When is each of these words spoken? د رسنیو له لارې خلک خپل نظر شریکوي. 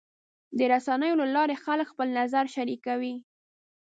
د 0.57 0.59
رسنیو 0.73 1.19
له 1.21 1.27
لارې 1.35 1.55
خلک 1.65 1.87
خپل 1.93 2.07
نظر 2.19 2.45
شریکوي. 2.55 3.15